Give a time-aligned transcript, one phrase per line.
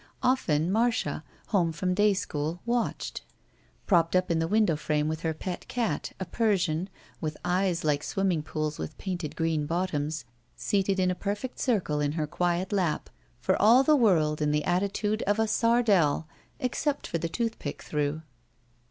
[0.23, 3.21] Often Marcia, home from day school, watched.
[3.87, 6.89] 149 THE SMUDGE Propped up in the window frame with her pet cat, a Persian,
[7.21, 10.25] with eyes like swimming pools with painted green bottoms,
[10.55, 14.63] seated in a perfect circle in her quiet lap, for all the world in the
[14.65, 16.25] attitude of a sardel
[16.59, 18.23] except for the toothpick through.